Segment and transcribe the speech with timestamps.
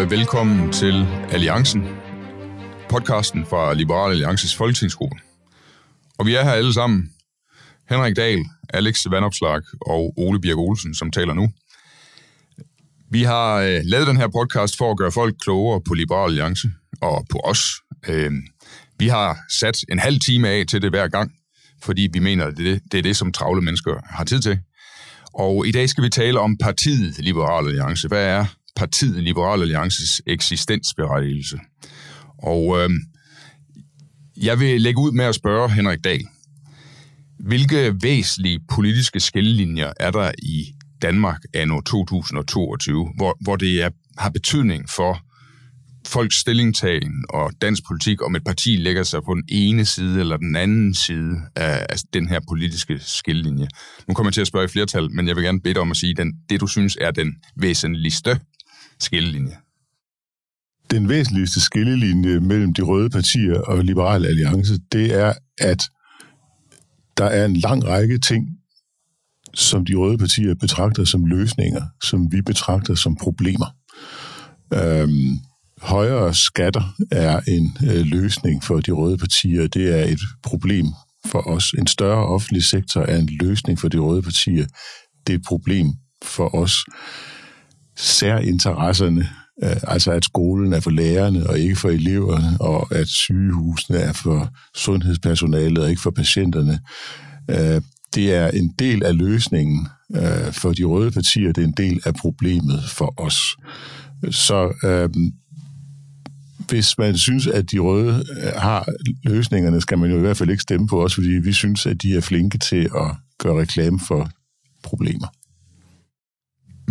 [0.00, 1.88] og velkommen til Alliancen,
[2.88, 5.16] podcasten fra Liberal Alliances folketingsgruppe.
[6.18, 7.10] Og vi er her alle sammen.
[7.88, 11.48] Henrik Dahl, Alex Vandopslag og Ole Birk Olsen, som taler nu.
[13.10, 16.68] Vi har øh, lavet den her podcast for at gøre folk klogere på Liberal Alliance
[17.00, 17.62] og på os.
[18.08, 18.32] Øh,
[18.98, 21.32] vi har sat en halv time af til det hver gang,
[21.82, 24.58] fordi vi mener, at det, det er det, som travle mennesker har tid til.
[25.34, 28.08] Og i dag skal vi tale om partiet Liberal Alliance.
[28.08, 28.46] Hvad er
[28.76, 31.58] partiet Liberal Alliances eksistensberettigelse?
[32.38, 32.90] Og øh,
[34.36, 36.26] jeg vil lægge ud med at spørge Henrik Dahl.
[37.38, 44.30] Hvilke væsentlige politiske skillelinjer er der i Danmark anno 2022, hvor, hvor det er, har
[44.30, 45.20] betydning for
[46.06, 50.36] folks stillingtagen og dansk politik, om et parti lægger sig på den ene side eller
[50.36, 53.68] den anden side af, af den her politiske skillelinje.
[54.08, 55.90] Nu kommer jeg til at spørge i flertal, men jeg vil gerne bede dig om
[55.90, 58.40] at sige, den, det du synes er den væsentligste
[59.04, 59.56] skillelinje.
[60.90, 65.82] Den væsentligste skillelinje mellem de røde partier og Liberal Alliance, det er, at
[67.16, 68.48] der er en lang række ting,
[69.54, 73.66] som de røde partier betragter som løsninger, som vi betragter som problemer.
[74.74, 75.38] Øhm,
[75.82, 79.66] højere skatter er en øh, løsning for de røde partier.
[79.66, 80.86] Det er et problem
[81.26, 81.72] for os.
[81.78, 84.66] En større offentlig sektor er en løsning for de røde partier.
[85.26, 85.86] Det er et problem
[86.24, 86.84] for os.
[88.00, 89.28] Særinteresserne,
[89.64, 94.12] øh, altså at skolen er for lærerne og ikke for eleverne, og at sygehusene er
[94.12, 96.80] for sundhedspersonalet og ikke for patienterne,
[97.50, 97.82] øh,
[98.14, 102.00] det er en del af løsningen øh, for de røde partier, det er en del
[102.04, 103.56] af problemet for os.
[104.30, 104.72] Så
[106.68, 108.24] hvis man synes, at de røde
[108.56, 108.88] har
[109.24, 112.02] løsningerne, skal man jo i hvert fald ikke stemme på os, fordi vi synes, at
[112.02, 114.30] de er flinke til at gøre reklame for
[114.82, 115.26] problemer.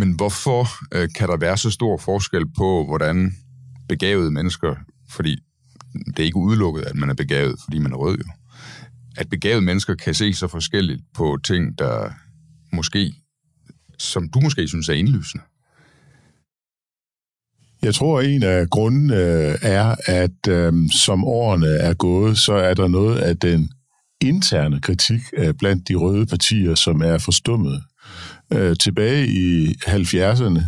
[0.00, 3.32] Men hvorfor øh, kan der være så stor forskel på, hvordan
[3.88, 4.74] begavede mennesker,
[5.10, 5.36] fordi
[6.06, 8.24] det er ikke udelukket, at man er begavet, fordi man er rød jo,
[9.16, 12.10] at begavede mennesker kan se så forskelligt på ting, der
[12.72, 13.14] måske,
[13.98, 15.44] som du måske synes er indlysende?
[17.82, 20.72] Jeg tror, en af grunden øh, er, at øh,
[21.04, 23.70] som årene er gået, så er der noget af den
[24.20, 27.82] interne kritik øh, blandt de røde partier, som er forstummet.
[28.52, 30.62] Øh, tilbage i 70'erne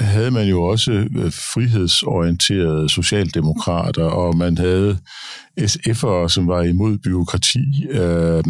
[0.00, 4.98] havde man jo også øh, frihedsorienterede socialdemokrater, og man havde
[5.60, 8.44] SF'ere, som var imod byråkrati, øh,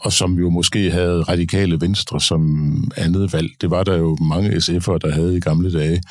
[0.00, 3.50] og som jo måske havde radikale venstre som andet valg.
[3.60, 6.02] Det var der jo mange SF'ere, der havde i gamle dage.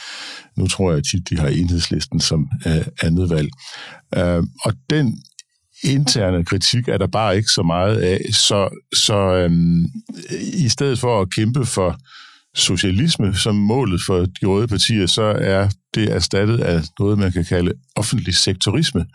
[0.58, 3.50] Nu tror jeg tit, de har enhedslisten som øh, andet valg.
[4.18, 5.22] Øh, og den
[5.86, 8.20] interne kritik er der bare ikke så meget af.
[8.34, 9.86] Så, så øhm,
[10.54, 11.98] i stedet for at kæmpe for
[12.56, 17.46] socialisme som målet for de røde partier, så er det erstattet af noget, man kan
[17.46, 19.06] kalde offentlig sektorisme.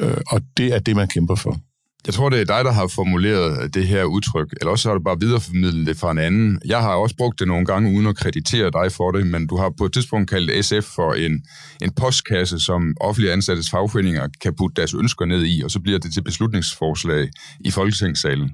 [0.00, 1.60] Øh, og det er det, man kæmper for.
[2.06, 5.02] Jeg tror, det er dig, der har formuleret det her udtryk, eller også har du
[5.04, 6.60] bare videreformidlet det fra en anden.
[6.64, 9.56] Jeg har også brugt det nogle gange uden at kreditere dig for det, men du
[9.56, 11.42] har på et tidspunkt kaldt SF for en,
[11.82, 15.98] en postkasse, som offentlige ansattes fagforeninger kan putte deres ønsker ned i, og så bliver
[15.98, 17.28] det til beslutningsforslag
[17.60, 18.50] i Folketingssalen.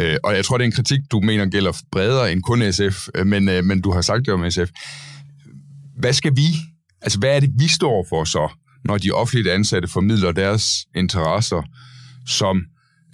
[0.00, 3.08] Øh, og jeg tror, det er en kritik, du mener gælder bredere end kun SF,
[3.14, 4.70] øh, men, øh, men du har sagt det om SF.
[5.98, 6.48] Hvad skal vi,
[7.02, 8.48] altså hvad er det, vi står for så,
[8.84, 11.62] når de offentlige ansatte formidler deres interesser,
[12.26, 12.62] som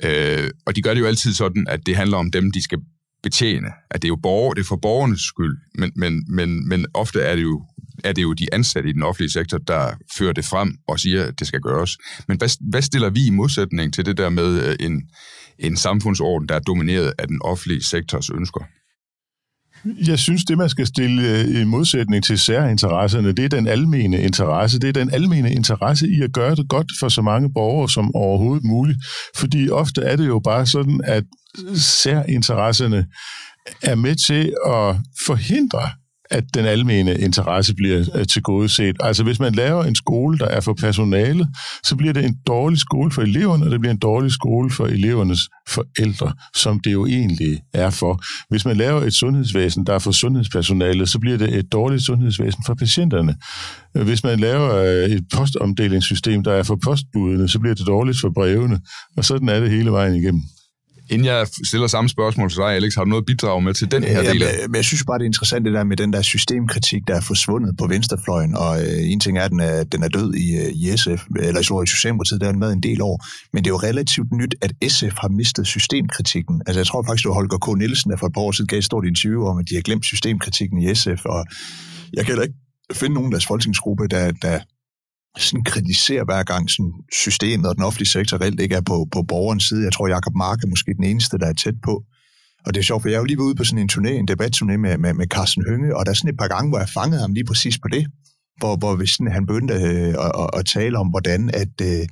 [0.04, 2.78] Øh, og de gør det jo altid sådan, at det handler om dem, de skal
[3.22, 3.68] betjene.
[3.90, 7.20] At det er jo borger, det er for borgernes skyld, men, men, men, men ofte
[7.20, 7.62] er det, jo,
[8.04, 11.24] er det jo de ansatte i den offentlige sektor, der fører det frem og siger,
[11.24, 11.98] at det skal gøres.
[12.28, 15.02] Men hvad, hvad stiller vi i modsætning til det der med øh, en,
[15.58, 18.64] en samfundsorden, der er domineret af den offentlige sektors ønsker?
[20.06, 24.22] Jeg synes, det man skal stille øh, i modsætning til særinteresserne, det er den almene
[24.22, 24.78] interesse.
[24.78, 28.14] Det er den almene interesse i at gøre det godt for så mange borgere som
[28.14, 28.98] overhovedet muligt.
[29.36, 31.24] Fordi ofte er det jo bare sådan, at
[31.74, 33.06] særinteresserne
[33.82, 34.96] er med til at
[35.26, 35.90] forhindre
[36.30, 38.96] at den almene interesse bliver øh, tilgodeset.
[39.00, 41.48] Altså hvis man laver en skole, der er for personalet,
[41.84, 44.86] så bliver det en dårlig skole for eleverne, og det bliver en dårlig skole for
[44.86, 48.22] elevernes forældre, som det jo egentlig er for.
[48.50, 52.62] Hvis man laver et sundhedsvæsen, der er for sundhedspersonalet, så bliver det et dårligt sundhedsvæsen
[52.66, 53.36] for patienterne.
[54.04, 58.30] Hvis man laver øh, et postomdelingssystem, der er for postbudene, så bliver det dårligt for
[58.34, 58.80] brevene,
[59.16, 60.42] og sådan er det hele vejen igennem.
[61.10, 63.90] Inden jeg stiller samme spørgsmål til dig, Alex, har du noget at bidrage med til
[63.90, 64.38] den her ja, del?
[64.38, 67.14] Men, men jeg synes bare, det er interessant det der med den der systemkritik, der
[67.14, 70.34] er forsvundet på venstrefløjen, og øh, en ting er, at den er, den er død
[70.34, 73.26] i, øh, i SF, eller i i Socialdemokratiet, der er den med en del år,
[73.52, 76.62] men det er jo relativt nyt, at SF har mistet systemkritikken.
[76.66, 77.78] Altså jeg tror faktisk, var Holger K.
[77.78, 79.82] Nielsen, der for et par år siden gav et stort interview om, at de har
[79.82, 81.46] glemt systemkritikken i SF, og
[82.12, 82.54] jeg kan ikke
[82.92, 84.58] finde nogen af deres folketingsgruppe, der, der
[85.38, 89.22] sådan kritiserer hver gang sådan systemet og den offentlige sektor reelt ikke er på, på
[89.22, 89.84] borgerens side.
[89.84, 92.04] Jeg tror, Jacob Mark er måske den eneste, der er tæt på.
[92.66, 94.28] Og det er sjovt, for jeg er jo lige ude på sådan en turné, en
[94.30, 96.88] debatturné med, med, med Carsten Hønge, og der er sådan et par gange, hvor jeg
[96.88, 98.06] fangede ham lige præcis på det,
[98.58, 102.06] hvor, hvor hvis sådan, han begyndte øh, at, at, at tale om, hvordan at, øh,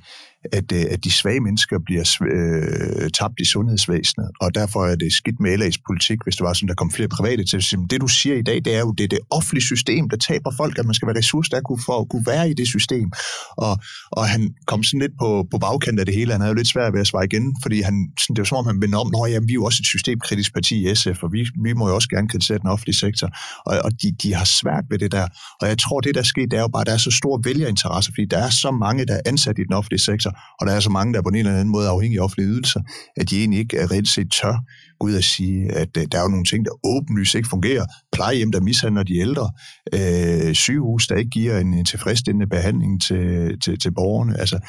[0.51, 5.13] at, øh, at de svage mennesker bliver øh, tabt i sundhedsvæsenet, og derfor er det
[5.13, 7.61] skidt med LA's politik, hvis det var sådan, der kom flere private til.
[7.61, 10.17] Så det du siger i dag, det er jo, det er det offentlige system, der
[10.17, 13.11] taber folk, at man skal være ressourcestærk for at kunne være i det system.
[13.57, 13.77] Og,
[14.11, 16.31] og han kom sådan lidt på, på bagkant af det hele.
[16.31, 18.57] Han havde jo lidt svært ved at svare igen, fordi han, sådan, det var som
[18.57, 21.31] om, han vendte om, at vi er jo også et systemkritisk parti i SF, og
[21.33, 23.27] vi, vi må jo også gerne kritisere den offentlige sektor.
[23.65, 25.27] Og, og de, de har svært ved det der.
[25.61, 27.41] Og jeg tror, det der sker, det er jo bare, at der er så stor
[27.43, 30.73] vælgerinteresse, fordi der er så mange, der er ansat i den offentlige sektor, og der
[30.73, 32.81] er så mange, der er på en eller anden måde afhængige af offentlige ydelser,
[33.15, 34.55] at de egentlig ikke øh, reelt set tør
[34.99, 37.85] gå ud og sige, at øh, der er jo nogle ting, der åbenlyst ikke fungerer.
[38.11, 39.51] Plejehjem, der mishandler de ældre.
[39.93, 44.39] Øh, sygehus, der ikke giver en, en tilfredsstillende behandling til, til, til borgerne.
[44.39, 44.59] Altså,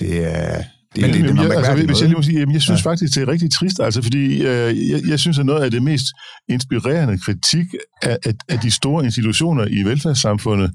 [0.00, 0.62] det er...
[0.94, 2.84] Det, men, det, det, det, jeg, altså, hvis jeg lige må sige, jamen, jeg synes
[2.84, 2.90] Ja.
[2.90, 5.82] faktisk, det er rigtig trist, altså, fordi øh, jeg, jeg synes, at noget af det
[5.82, 6.06] mest
[6.48, 7.66] inspirerende kritik
[8.02, 10.70] af, af, af de store institutioner i velfærdssamfundet,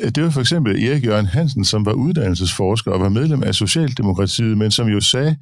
[0.00, 3.54] øh, det var for eksempel Erik Jørgen Hansen, som var uddannelsesforsker og var medlem af
[3.54, 5.36] Socialdemokratiet, men som jo sagde,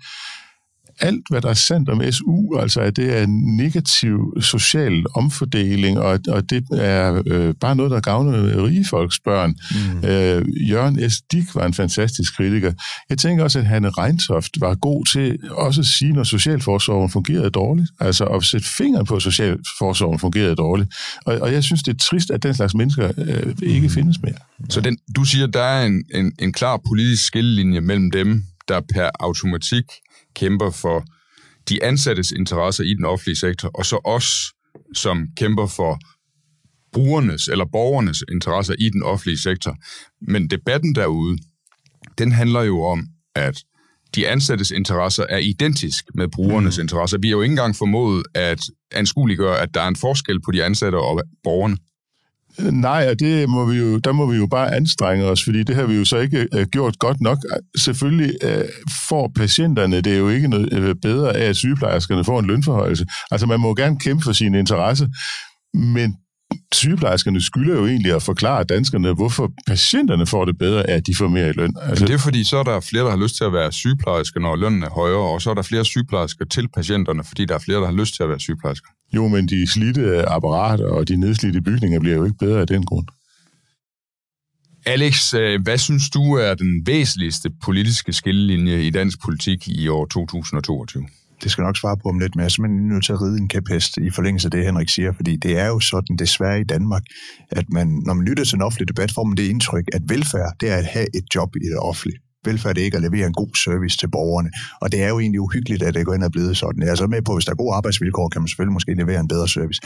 [1.00, 5.98] alt, hvad der er sandt om SU, altså at det er en negativ social omfordeling,
[5.98, 9.54] og, og det er øh, bare noget, der gavner rige folks børn.
[9.70, 10.08] Mm.
[10.08, 11.20] Øh, Jørgen S.
[11.32, 12.72] Dick var en fantastisk kritiker.
[13.10, 17.50] Jeg tænker også, at Hanne Reintoft var god til også at sige, når socialforsorgen fungerede
[17.50, 20.94] dårligt, altså at sætte fingeren på, at socialforsorgen fungerede dårligt.
[21.26, 24.34] Og, og jeg synes, det er trist, at den slags mennesker øh, ikke findes mere.
[24.69, 28.81] Så den, du siger, der er en, en, en klar politisk skillelinje mellem dem, der
[28.94, 29.84] per automatik
[30.37, 31.05] kæmper for
[31.69, 34.29] de ansattes interesser i den offentlige sektor, og så os,
[34.94, 35.99] som kæmper for
[36.93, 39.77] brugernes eller borgernes interesser i den offentlige sektor.
[40.33, 41.38] Men debatten derude,
[42.19, 43.56] den handler jo om, at
[44.15, 46.82] de ansattes interesser er identisk med brugernes mm.
[46.82, 47.19] interesser.
[47.19, 48.61] Vi har jo ikke engang formået at
[48.93, 51.77] anskueliggøre, at der er en forskel på de ansatte og borgerne.
[52.61, 55.62] Øh, nej, og det må vi jo, der må vi jo bare anstrenge os, fordi
[55.62, 57.38] det har vi jo så ikke øh, gjort godt nok.
[57.79, 58.64] Selvfølgelig uh,
[59.08, 63.06] får patienterne det er jo ikke noget bedre af, at sygeplejerskerne får en lønforhøjelse.
[63.31, 65.08] Altså man må gerne kæmpe for sine interesse,
[65.75, 66.17] men
[66.75, 71.28] sygeplejerskerne skylder jo egentlig at forklare danskerne, hvorfor patienterne får det bedre at de får
[71.28, 71.75] mere i løn.
[71.82, 74.40] Altså, det er fordi, så er der flere, der har lyst til at være sygeplejersker,
[74.40, 77.58] når lønnen er højere, og så er der flere sygeplejersker til patienterne, fordi der er
[77.58, 78.88] flere, der har lyst til at være sygeplejersker.
[79.14, 82.87] Jo, men de slidte apparater og de nedslidte bygninger bliver jo ikke bedre af den
[82.87, 83.06] grund.
[84.87, 90.06] Alex, øh, hvad synes du er den væsentligste politiske skillelinje i dansk politik i år
[90.06, 91.06] 2022?
[91.43, 93.38] Det skal nok svare på om lidt, men jeg er simpelthen nødt til at ride
[93.38, 96.65] en kæphest i forlængelse af det, Henrik siger, fordi det er jo sådan desværre i
[96.65, 97.03] Danmark,
[97.50, 100.53] at man, når man lytter til en offentlig debat, får man det indtryk, at velfærd,
[100.61, 102.19] det er at have et job i det offentlige.
[102.46, 104.50] Velfærd det ikke at levere en god service til borgerne.
[104.81, 106.82] Og det er jo egentlig uhyggeligt, at det går ind og blevet sådan.
[106.82, 108.94] Jeg er så med på, at hvis der er gode arbejdsvilkår, kan man selvfølgelig måske
[108.94, 109.81] levere en bedre service.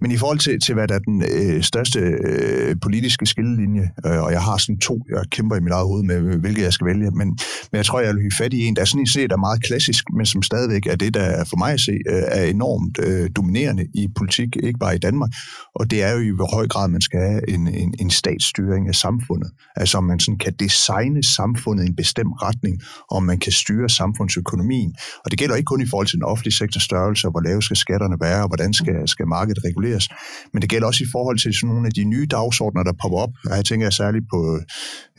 [0.00, 4.22] Men i forhold til, til hvad der er den øh, største øh, politiske skillelinje, øh,
[4.24, 6.86] og jeg har sådan to, jeg kæmper i mit eget hoved med, hvilket jeg skal
[6.86, 7.28] vælge, men,
[7.70, 10.04] men jeg tror, jeg vil hive fat i en, der sådan set er meget klassisk,
[10.16, 13.86] men som stadigvæk er det, der for mig at se øh, er enormt øh, dominerende
[13.94, 15.30] i politik, ikke bare i Danmark.
[15.74, 18.88] Og det er jo i hvor høj grad, man skal have en, en, en statsstyring
[18.88, 19.50] af samfundet.
[19.76, 22.74] Altså om man sådan kan designe samfundet i en bestemt retning,
[23.16, 24.90] om man kan styre samfundsøkonomien.
[25.24, 27.62] Og det gælder ikke kun i forhold til den offentlige sektors størrelse, og hvor lave
[27.62, 30.08] skal skatterne være, og hvordan skal, skal markedet reguleres,
[30.52, 33.18] men det gælder også i forhold til sådan nogle af de nye dagsordner, der popper
[33.18, 33.32] op.
[33.48, 34.38] Og Her tænker jeg særligt på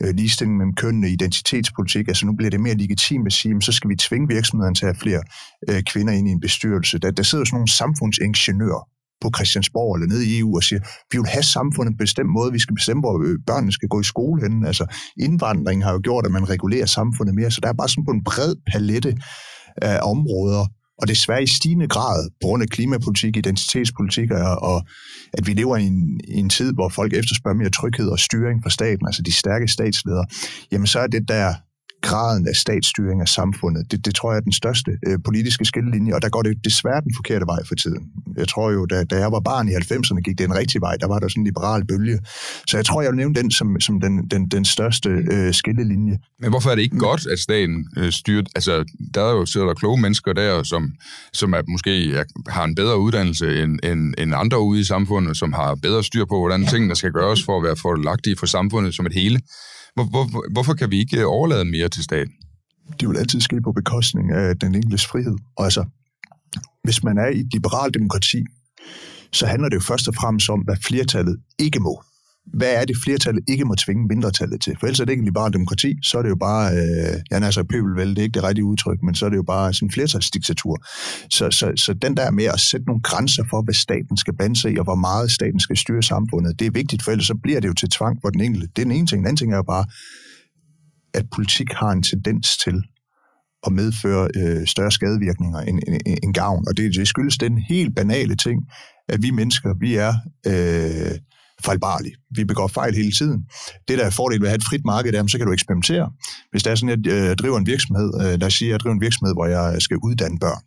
[0.02, 2.08] øh, ligestilling mellem kønnene, identitetspolitik.
[2.08, 4.92] Altså nu bliver det mere legitimt at sige, så skal vi tvinge virksomhederne til at
[4.92, 5.22] have flere
[5.68, 6.98] øh, kvinder ind i en bestyrelse.
[6.98, 8.82] Der, der sidder sådan nogle samfundsingeniører,
[9.22, 10.80] på Christiansborg eller nede i EU og siger,
[11.12, 13.88] vi vil have samfundet på en bestemt måde, vi skal bestemme, hvor øh, børnene skal
[13.88, 14.66] gå i skole henne.
[14.66, 14.84] Altså
[15.20, 18.10] indvandring har jo gjort, at man regulerer samfundet mere, så der er bare sådan på
[18.10, 19.16] en bred palette
[19.76, 20.66] af områder,
[21.02, 24.86] og desværre i stigende grad, på grund af klimapolitik, identitetspolitik, og, og
[25.32, 28.62] at vi lever i en, i en tid, hvor folk efterspørger mere tryghed og styring
[28.62, 30.26] fra staten, altså de stærke statsledere,
[30.72, 31.54] jamen så er det der
[32.02, 33.90] graden af statsstyring af samfundet.
[33.90, 37.00] Det, det tror jeg er den største øh, politiske skillelinje, og der går det desværre
[37.00, 38.02] den forkerte vej for tiden.
[38.36, 40.96] Jeg tror jo, da, da jeg var barn i 90'erne, gik det en rigtig vej.
[40.96, 42.18] Der var der sådan en liberal bølge.
[42.68, 46.18] Så jeg tror, jeg vil nævne den som, som den, den, den største øh, skillelinje.
[46.40, 48.42] Men hvorfor er det ikke godt, at staten øh, styrer...
[48.54, 50.92] Altså, der er jo sidder der kloge mennesker der, som,
[51.32, 55.36] som er, måske er, har en bedre uddannelse end, end, end andre ude i samfundet,
[55.36, 58.94] som har bedre styr på, hvordan tingene skal gøres for at være fordelagtige for samfundet
[58.94, 59.40] som et hele.
[59.94, 62.32] Hvor, hvor, hvorfor kan vi ikke øh, overlade mere til staten?
[63.00, 65.36] Det vil altid ske på bekostning af den enkeltes frihed.
[65.56, 65.84] Og altså,
[66.84, 68.44] hvis man er i et liberalt demokrati,
[69.32, 72.02] så handler det jo først og fremmest om, hvad flertallet ikke må
[72.46, 74.76] hvad er det flertallet ikke må tvinge mindretallet til?
[74.80, 77.64] For ellers er det ikke bare demokrati, så er det jo bare, øh, ja, altså
[77.64, 79.92] pøbelvælde, det er ikke det rigtige udtryk, men så er det jo bare sådan en
[79.92, 80.76] flertalsdiktatur.
[81.30, 84.56] Så, så, så den der med at sætte nogle grænser for, hvad staten skal bande
[84.60, 87.34] sig i, og hvor meget staten skal styre samfundet, det er vigtigt, for ellers så
[87.42, 88.68] bliver det jo til tvang for den enkelte.
[88.76, 89.18] Det er den ene ting.
[89.18, 89.84] Den anden ting er jo bare,
[91.14, 92.82] at politik har en tendens til
[93.66, 96.64] at medføre øh, større skadevirkninger end, end, end gavn.
[96.68, 98.62] Og det, det skyldes den helt banale ting,
[99.08, 100.14] at vi mennesker, vi er
[100.46, 101.18] øh,
[101.64, 102.12] fejlbarlig.
[102.36, 103.38] Vi begår fejl hele tiden.
[103.88, 106.10] Det, der er fordel ved at have et frit marked, er, så kan du eksperimentere.
[106.50, 108.72] Hvis der er sådan, at jeg øh, driver en virksomhed, øh, lad os sige, at
[108.72, 110.62] jeg driver en virksomhed, hvor jeg skal uddanne børn.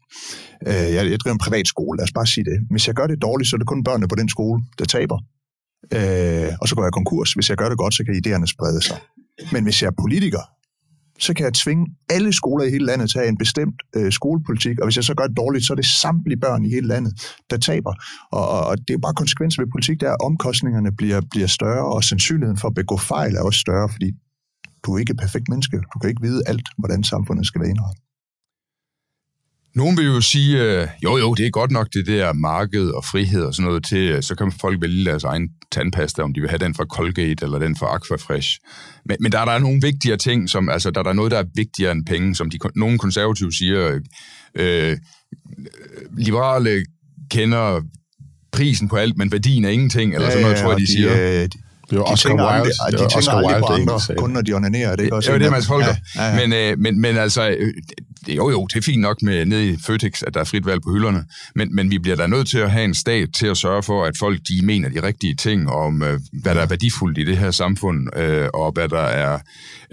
[0.68, 2.58] Øh, jeg, jeg driver en privat skole, lad os bare sige det.
[2.72, 5.18] Hvis jeg gør det dårligt, så er det kun børnene på den skole, der taber.
[5.98, 7.34] Øh, og så går jeg konkurs.
[7.34, 8.98] Hvis jeg gør det godt, så kan idéerne sprede sig.
[9.52, 10.44] Men hvis jeg er politiker,
[11.19, 14.12] så kan jeg tvinge alle skoler i hele landet til at have en bestemt øh,
[14.12, 16.88] skolepolitik, og hvis jeg så gør det dårligt, så er det samtlige børn i hele
[16.88, 17.93] landet, der taber.
[18.31, 21.86] Og, og det er bare konsekvenser ved politik, der er, at omkostningerne bliver, bliver større,
[21.86, 24.12] og sandsynligheden for at begå fejl er også større, fordi
[24.86, 25.77] du er ikke et perfekt menneske.
[25.93, 28.01] Du kan ikke vide alt, hvordan samfundet skal være indrettet.
[29.75, 33.05] Nogen vil jo sige, øh, jo jo, det er godt nok det der marked og
[33.05, 36.41] frihed og sådan noget til, øh, så kan folk vælge deres egen tandpasta, om de
[36.41, 38.60] vil have den fra Colgate eller den fra Aquafresh.
[39.05, 41.38] Men, men der er der nogle vigtigere ting, som, altså der er der noget, der
[41.38, 44.00] er vigtigere end penge, som de, nogle konservative siger,
[44.55, 44.98] øh,
[46.17, 46.86] liberale
[47.32, 47.82] kender
[48.51, 50.86] prisen på alt, men værdien er ingenting, eller sådan noget, ja, ja, tror jeg, de,
[50.86, 51.41] de siger.
[51.44, 51.50] Øh,
[51.89, 54.41] det var de Oscar tænker Wilde, aldrig, de tænker Oscar aldrig på andre, kun når
[54.41, 54.96] de onanerer.
[54.96, 55.96] Det er også det, det, man folker.
[56.15, 56.48] Ja, ja, ja.
[56.48, 57.74] Men, øh, men, men altså, øh,
[58.34, 60.82] jo jo, det er fint nok med nede i Føtex, at der er frit valg
[60.82, 63.58] på hylderne, men, men vi bliver da nødt til at have en stat til at
[63.58, 67.17] sørge for, at folk de mener de rigtige ting om, øh, hvad der er værdifuldt
[67.17, 69.39] i det her samfund, øh, og hvad der er,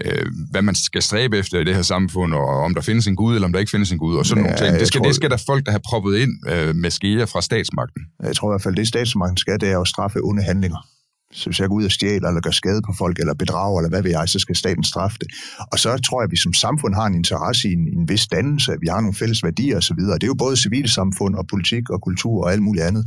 [0.05, 3.15] øh, hvad man skal stræbe efter i det her samfund, og om der findes en
[3.15, 4.79] Gud, eller om der ikke findes en Gud, og sådan ja, nogle ting.
[4.79, 7.41] Det skal, tror, det skal der folk, der har proppet ind øh, med skeer fra
[7.41, 8.01] statsmagten.
[8.23, 10.92] Jeg tror i hvert fald, det statsmagten skal, det er at straffe onde handlinger.
[11.33, 13.89] Så hvis jeg går ud og stjæler, eller gør skade på folk, eller bedrager, eller
[13.89, 15.27] hvad ved jeg, så skal staten straffe det.
[15.71, 18.27] Og så tror jeg, at vi som samfund har en interesse i en, en vis
[18.27, 19.95] dannelse, at vi har nogle fælles værdier osv.
[19.95, 23.03] Det er jo både civilsamfund og politik og kultur og alt muligt andet.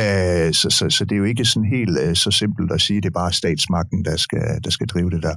[0.00, 2.96] Uh, så, så, så det er jo ikke sådan helt uh, så simpelt at sige,
[2.96, 5.34] at det er bare statsmagten, der skal, der skal drive det der.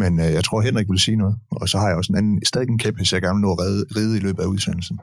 [0.00, 1.36] Men uh, jeg tror, Henrik vil sige noget.
[1.50, 3.52] Og så har jeg også en anden, stadig en kæp, hvis jeg gerne vil nå
[3.52, 4.98] at ride, ride i løbet af udsendelsen.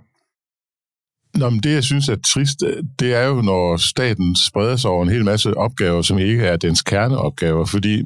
[1.36, 4.90] Nå, men det, jeg synes er trist, øh, det er jo, når staten spreder sig
[4.90, 7.66] over en hel masse opgaver, som ikke er dens kerneopgaver.
[7.66, 8.04] Fordi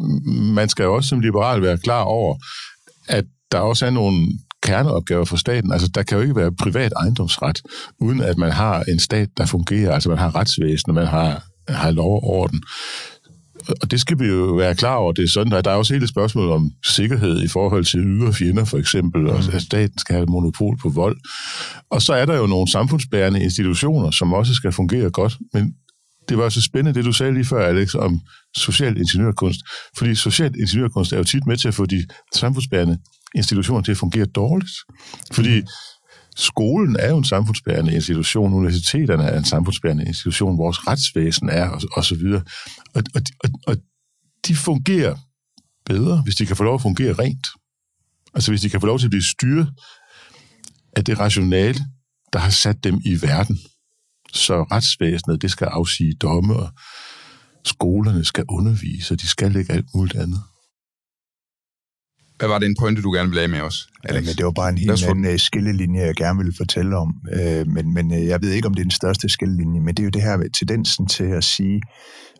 [0.53, 2.35] man skal jo også som liberal være klar over,
[3.07, 4.27] at der også er nogle
[4.63, 5.71] kerneopgaver for staten.
[5.71, 7.61] Altså, der kan jo ikke være privat ejendomsret,
[7.99, 9.93] uden at man har en stat, der fungerer.
[9.93, 12.63] Altså, man har retsvæsen, man har, har lov og orden
[13.81, 15.11] og det skal vi jo være klar over.
[15.11, 18.33] Det er sådan, at der er også hele spørgsmål om sikkerhed i forhold til ydre
[18.33, 19.55] fjender, for eksempel, og mm.
[19.55, 21.17] at staten skal have monopol på vold.
[21.89, 25.37] Og så er der jo nogle samfundsbærende institutioner, som også skal fungere godt.
[25.53, 25.73] Men
[26.29, 28.19] det var så spændende, det du sagde lige før, Alex, om
[28.57, 29.59] social ingeniørkunst.
[29.97, 32.05] Fordi social ingeniørkunst er jo tit med til at få de
[32.35, 32.97] samfundsbærende
[33.35, 34.71] institutioner til at fungere dårligt.
[35.33, 35.67] Fordi mm
[36.35, 41.81] skolen er jo en samfundsbærende institution, universiteterne er en samfundsbærende institution, vores retsvæsen er, og,
[41.91, 42.43] og så videre.
[42.93, 43.77] Og, og, og, og
[44.47, 45.15] de fungerer
[45.85, 47.47] bedre, hvis de kan få lov at fungere rent.
[48.33, 49.69] Altså hvis de kan få lov til at blive styret
[50.95, 51.79] af det rationale,
[52.33, 53.59] der har sat dem i verden.
[54.33, 56.69] Så retsvæsenet, det skal afsige domme, og
[57.65, 60.41] skolerne skal undervise, og de skal ikke alt muligt andet.
[62.39, 64.15] Hvad var det en pointe, du gerne ville have med os, Alex?
[64.15, 67.15] Ja, men det var bare en helt anden uh, skillelinje, jeg gerne ville fortælle om.
[67.35, 69.99] Uh, men men uh, jeg ved ikke, om det er den største skillelinje, men det
[69.99, 71.81] er jo det her med tendensen til at sige,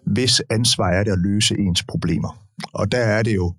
[0.06, 2.42] hvis ansvar er det at løse ens problemer.
[2.74, 3.54] Og der er det jo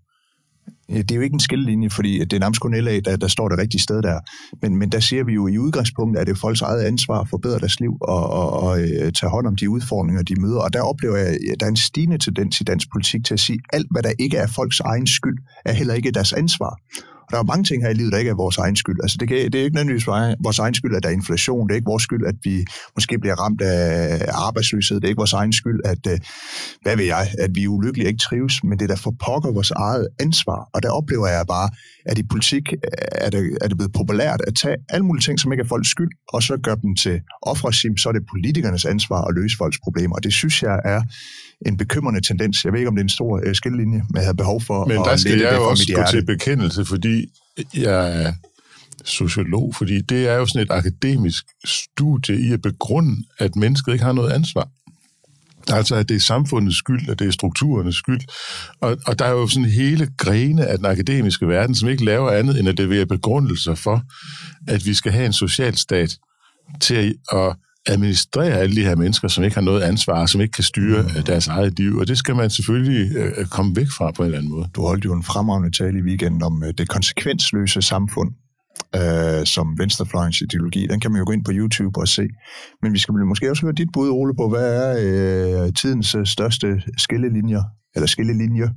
[0.88, 3.48] det er jo ikke en skillelinje, fordi det er nærmest kun LA, der, der står
[3.48, 4.20] det rigtige sted der.
[4.62, 7.28] Men, men der siger vi jo i udgangspunktet, at det er folks eget ansvar at
[7.28, 10.58] forbedre deres liv og, og, og øh, tage hånd om de udfordringer, de møder.
[10.58, 13.40] Og der oplever jeg, at der er en stigende tendens i dansk politik til at
[13.40, 16.80] sige, at alt, hvad der ikke er folks egen skyld, er heller ikke deres ansvar.
[17.26, 18.96] Og der er mange ting her i livet, der ikke er vores egen skyld.
[19.02, 20.06] Altså, det, kan, det er ikke nødvendigvis
[20.46, 21.68] vores egen skyld, at der er inflation.
[21.68, 22.64] Det er ikke vores skyld, at vi
[22.96, 24.96] måske bliver ramt af arbejdsløshed.
[24.96, 26.18] Det er ikke vores egen skyld, at, øh,
[26.82, 28.64] hvad ved jeg, at vi er ulykkelige og ikke trives.
[28.64, 30.68] Men det er der for pokker vores eget ansvar.
[30.74, 31.70] Og der oplever jeg bare,
[32.06, 32.78] at i politik øh,
[33.26, 35.88] er det, er det blevet populært at tage alle mulige ting, som ikke er folks
[35.88, 39.78] skyld, og så gøre dem til offersim, så er det politikernes ansvar at løse folks
[39.84, 40.16] problemer.
[40.16, 41.02] Og det synes jeg er
[41.66, 42.64] en bekymrende tendens.
[42.64, 44.86] Jeg ved ikke, om det er en stor øh, skillelinje, men jeg havde behov for
[44.86, 47.26] men der skal jeg jo også gå til bekendelse, fordi
[47.74, 48.32] jeg er
[49.04, 54.04] sociolog, fordi det er jo sådan et akademisk studie i at begrunde, at mennesket ikke
[54.04, 54.68] har noget ansvar.
[55.72, 58.20] Altså, at det er samfundets skyld, at det er strukturernes skyld.
[58.80, 62.30] Og, og der er jo sådan hele grene af den akademiske verden, som ikke laver
[62.30, 64.02] andet end at levere begrundelser for,
[64.68, 66.18] at vi skal have en social stat
[66.80, 70.64] til at administrere alle de her mennesker, som ikke har noget ansvar, som ikke kan
[70.64, 71.22] styre mm.
[71.22, 74.38] deres eget liv, og det skal man selvfølgelig øh, komme væk fra på en eller
[74.38, 74.68] anden måde.
[74.74, 78.30] Du holdt jo en fremragende tale i weekenden om øh, det konsekvensløse samfund,
[78.96, 80.86] øh, som venstrefløjens ideologi.
[80.86, 82.28] Den kan man jo gå ind på YouTube og se.
[82.82, 84.90] Men vi skal måske også høre dit bud, Ole, på, hvad er
[85.64, 87.62] øh, tidens øh, største skillelinjer,
[87.94, 88.70] eller skillelinje?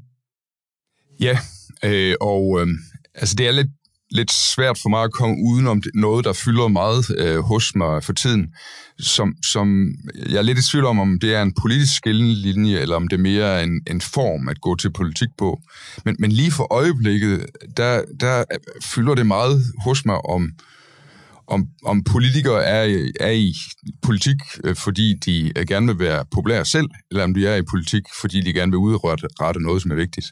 [1.19, 1.37] Ja,
[1.83, 2.67] øh, og øh,
[3.15, 3.67] altså det er lidt
[4.11, 8.13] lidt svært for mig at komme udenom noget, der fylder meget øh, hos mig for
[8.13, 8.47] tiden,
[8.99, 9.87] som, som
[10.29, 13.19] jeg er lidt i tvivl om, om det er en politisk skillelinje, eller om det
[13.19, 15.59] mere er en, en form at gå til politik på.
[16.05, 17.45] Men, men lige for øjeblikket,
[17.77, 18.43] der, der
[18.83, 20.51] fylder det meget hos mig om,
[21.47, 23.53] om, om politikere er, er i
[24.01, 27.61] politik, øh, fordi de øh, gerne vil være populære selv, eller om de er i
[27.69, 30.27] politik, fordi de gerne vil udrette noget, som er vigtigt.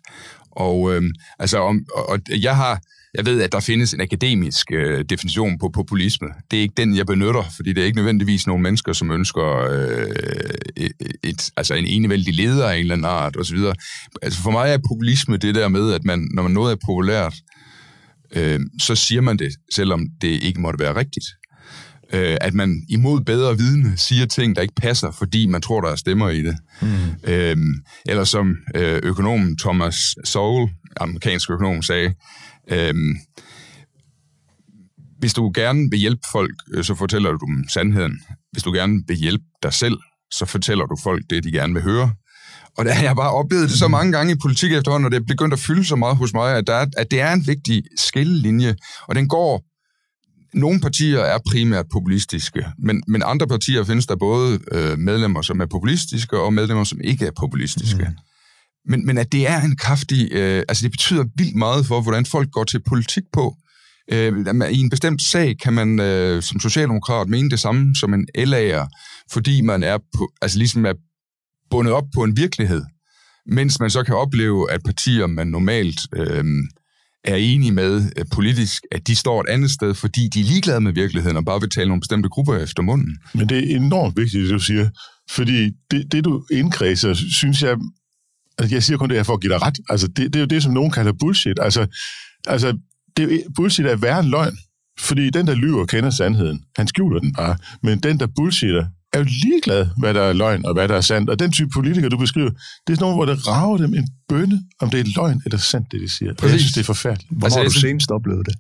[0.52, 1.02] Og øh,
[1.40, 2.82] altså, om, og jeg har
[3.14, 6.28] jeg ved, at der findes en akademisk øh, definition på populisme.
[6.52, 9.58] Det er ikke den, jeg benytter, fordi det er ikke nødvendigvis nogle mennesker, som ønsker
[9.72, 10.88] øh,
[11.24, 13.58] et, altså en enevældig leder af en eller anden art osv.
[14.22, 17.36] Altså for mig er populisme det der med, at man, når man noget er populært,
[18.36, 21.26] øh, så siger man det, selvom det ikke måtte være rigtigt.
[22.14, 25.92] Øh, at man imod bedre vidne siger ting, der ikke passer, fordi man tror, der
[25.92, 26.58] er stemmer i det.
[26.82, 26.88] Mm.
[27.24, 27.58] Øh,
[28.06, 32.14] eller som øh, økonomen Thomas Sowell, amerikansk økonom, sagde,
[32.72, 33.16] Øhm,
[35.20, 38.22] hvis du gerne vil hjælpe folk, øh, så fortæller du dem sandheden.
[38.52, 39.98] Hvis du gerne vil hjælpe dig selv,
[40.32, 42.12] så fortæller du folk det, de gerne vil høre.
[42.78, 45.18] Og der har jeg bare oplevet det så mange gange i politik efterhånden, og det
[45.18, 47.48] er begyndt at fylde så meget hos mig, at, der er, at det er en
[47.48, 48.76] vigtig skillelinje,
[49.08, 49.64] og den går...
[50.54, 55.62] Nogle partier er primært populistiske, men, men andre partier findes der både øh, medlemmer, som
[55.62, 58.04] er populistiske, og medlemmer, som ikke er populistiske.
[58.04, 58.27] Mm.
[58.88, 60.32] Men, men at det er en kraftig...
[60.32, 63.56] Øh, altså, det betyder vildt meget for, hvordan folk går til politik på.
[64.12, 68.28] Øh, I en bestemt sag kan man øh, som socialdemokrat mene det samme som en
[68.38, 68.88] LA'er,
[69.32, 70.94] fordi man er på, altså ligesom er
[71.70, 72.84] bundet op på en virkelighed,
[73.46, 76.44] mens man så kan opleve, at partier, man normalt øh,
[77.24, 80.82] er enige med øh, politisk, at de står et andet sted, fordi de er ligeglade
[80.82, 83.18] med virkeligheden og bare vil tale nogle bestemte grupper efter munden.
[83.34, 84.90] Men det er enormt vigtigt, det du siger,
[85.30, 87.78] fordi det, det du indkredser, synes jeg
[88.58, 89.80] Altså, jeg siger kun det her for at give dig ret.
[89.90, 91.60] Altså, det, det er jo det, som nogen kalder bullshit.
[91.62, 91.88] Altså,
[92.48, 92.78] altså
[93.18, 94.58] det, bullshit er værre end løgn.
[95.00, 96.64] Fordi den, der lyver, kender sandheden.
[96.78, 97.58] Han skjuler den bare.
[97.84, 101.02] Men den, der bullshitter, er jo ligeglad, hvad der er løgn og hvad der er
[101.02, 101.30] sandt.
[101.30, 104.08] Og den type politikere, du beskriver, det er sådan nogen, hvor det rager dem en
[104.30, 106.34] bønne, om det er løgn eller sandt, det de siger.
[106.34, 106.52] Præcis.
[106.54, 107.30] Jeg synes, det er forfærdeligt.
[107.32, 108.56] Hvornår altså, har du senest oplevet det?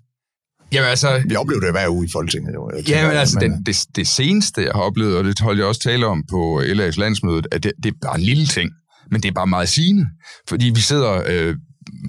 [0.71, 1.21] Jamen altså...
[1.29, 2.53] Vi oplever det hver uge i Folketinget.
[2.53, 2.71] Jo.
[2.87, 5.81] Ja, men altså, det, det, det seneste, jeg har oplevet, og det holdt jeg også
[5.81, 8.71] tale om på LA's landsmødet, at det, det er bare en lille ting
[9.11, 10.05] men det er bare meget sigende,
[10.49, 11.55] fordi vi sidder øh,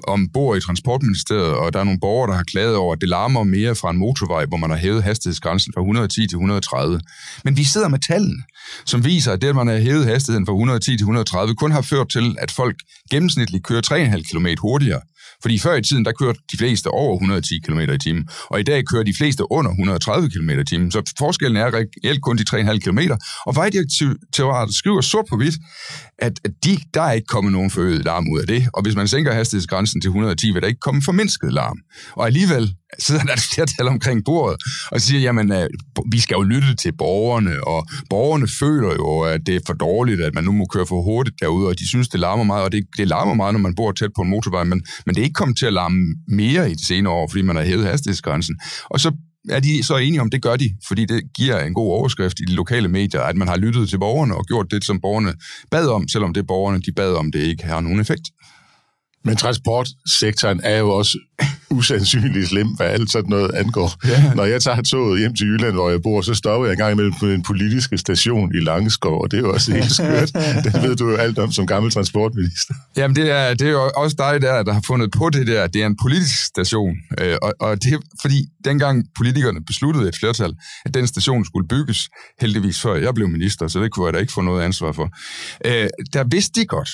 [0.07, 3.45] ombord i Transportministeriet, og der er nogle borgere, der har klaget over, at det larmer
[3.45, 7.01] mere fra en motorvej, hvor man har hævet hastighedsgrænsen fra 110 til 130.
[7.45, 8.43] Men vi sidder med tallene,
[8.85, 11.83] som viser, at det, at man har hævet hastigheden fra 110 til 130, kun har
[11.83, 12.77] ført til, at folk
[13.11, 13.83] gennemsnitligt kører
[14.17, 15.01] 3,5 km hurtigere.
[15.43, 18.63] Fordi før i tiden, der kørte de fleste over 110 km i timen, og i
[18.63, 20.91] dag kører de fleste under 130 km i timen.
[20.91, 22.99] Så forskellen er reelt kun de 3,5 km.
[23.47, 25.57] Og Vejdirektoratet skriver sort på hvidt,
[26.19, 28.69] at de, der er ikke kommet nogen forøget larm ud af det.
[28.73, 31.79] Og hvis man sænker hastighedsgrænsen til 110, vil der ikke komme formindsket larm.
[32.13, 35.67] Og alligevel sidder der et flertal omkring bordet og siger, jamen, øh,
[36.13, 40.21] vi skal jo lytte til borgerne, og borgerne føler jo, at det er for dårligt,
[40.21, 42.73] at man nu må køre for hurtigt derude, og de synes, det larmer meget, og
[42.73, 45.25] det, det larmer meget, når man bor tæt på en motorvej, men, men det er
[45.25, 48.61] ikke kommet til at larme mere i de senere år, fordi man har hævet hastighedsgrænsen.
[48.91, 49.13] Og så
[49.51, 52.45] er de så enige om, det gør de, fordi det giver en god overskrift i
[52.45, 55.35] de lokale medier, at man har lyttet til borgerne og gjort det, som borgerne
[55.71, 58.31] bad om, selvom det borgerne de bad om, det ikke har nogen effekt.
[59.29, 61.19] Men transportsektoren er jo også
[61.79, 64.07] usandsynligt slem, hvad alt sådan noget angår.
[64.09, 64.35] Ja.
[64.35, 66.93] Når jeg tager toget hjem til Jylland, hvor jeg bor, så stopper jeg en gang
[66.93, 70.33] imellem på en politiske station i Langeskov, og det er jo også helt skørt.
[70.65, 72.75] det ved du jo alt om som gammel transportminister.
[72.97, 75.67] Jamen, det er, det er jo også dig der, der har fundet på det der.
[75.67, 80.17] Det er en politisk station, øh, og, og det er fordi dengang politikerne besluttede et
[80.21, 82.09] flertal, at den station skulle bygges,
[82.41, 85.11] heldigvis før jeg blev minister, så det kunne jeg da ikke få noget ansvar for.
[85.65, 86.91] Øh, der vidste de godt,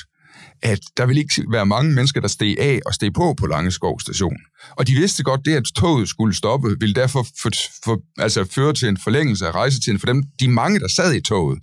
[0.65, 4.01] at der vil ikke være mange mennesker, der steg af og steg på på Langeskov
[4.01, 4.37] station.
[4.71, 7.51] Og de vidste godt, det at toget skulle stoppe, ville derfor for,
[7.85, 11.21] for, altså føre til en forlængelse af rejsetiden for dem, de mange, der sad i
[11.21, 11.59] toget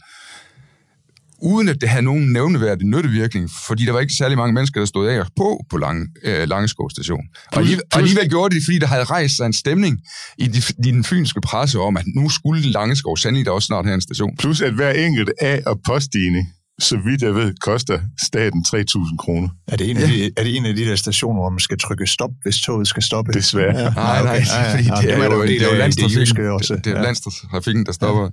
[1.41, 4.85] uden at det havde nogen nævneværdig nyttevirkning, fordi der var ikke særlig mange mennesker, der
[4.85, 7.23] stod af og på på Lange, øh, Langeskov station.
[7.51, 9.99] Og alligevel, og alligevel gjorde det, fordi der havde rejst sig en stemning
[10.37, 13.85] i, de, i den fynske presse om, at nu skulle Langeskov sandelig da også snart
[13.85, 14.37] have en station.
[14.37, 16.47] Plus at hver enkelt af- og poststigning
[16.79, 19.49] så vidt jeg ved, koster staten 3.000 kroner.
[19.67, 21.79] Er det, en af de, er det en af de der stationer, hvor man skal
[21.79, 23.34] trykke stop, hvis toget skal stoppe?
[23.34, 23.79] Desværre.
[23.79, 23.89] Ja.
[23.89, 24.71] Nej, nej, okay.
[24.71, 28.29] fordi det, er jo, det er jo landstrafikken, det, det er landstrafikken, der stopper.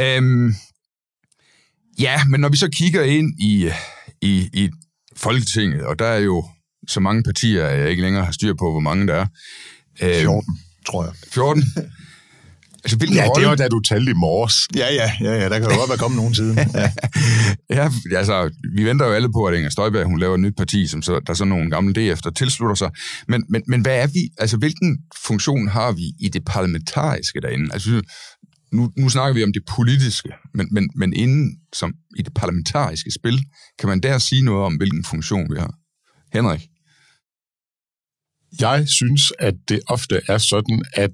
[0.00, 0.54] Øhm,
[1.98, 3.70] ja, men når vi så kigger ind i,
[4.22, 4.70] i, i
[5.16, 6.44] Folketinget, og der er jo
[6.88, 9.26] så mange partier, at jeg ikke længere har styr på, hvor mange der er.
[10.02, 11.12] Øhm, 14, tror jeg.
[11.32, 11.64] 14?
[12.84, 13.42] Altså, hvilken ja, rolle?
[13.42, 14.54] det var da du talte i morges.
[14.76, 16.58] Ja, ja, ja, ja der kan jo godt være kommet nogen siden.
[17.70, 17.90] Ja.
[18.10, 20.86] ja, altså, vi venter jo alle på, at Inger Støjberg, hun laver et nyt parti,
[20.86, 22.90] som så, der er sådan nogle gamle DF, der tilslutter sig.
[23.28, 27.70] Men, men, men hvad er vi, altså hvilken funktion har vi i det parlamentariske derinde?
[27.72, 28.02] Altså,
[28.72, 33.10] nu, nu snakker vi om det politiske, men, men, men inden som i det parlamentariske
[33.10, 33.44] spil,
[33.78, 35.74] kan man der sige noget om, hvilken funktion vi har?
[36.32, 36.60] Henrik?
[38.60, 41.10] Jeg synes, at det ofte er sådan, at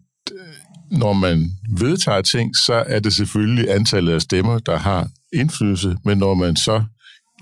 [0.91, 6.19] når man vedtager ting, så er det selvfølgelig antallet af stemmer, der har indflydelse, men
[6.19, 6.85] når man så